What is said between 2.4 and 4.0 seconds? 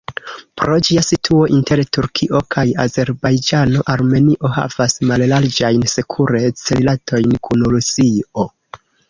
kaj Azerbajĝano,